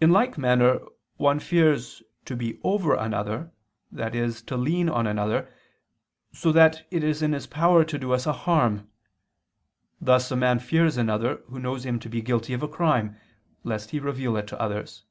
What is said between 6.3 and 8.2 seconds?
so that it is in his power to do